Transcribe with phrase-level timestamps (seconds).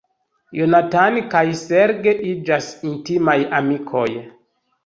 [0.59, 4.07] Jonathan kaj Serge iĝas intimaj amikoj.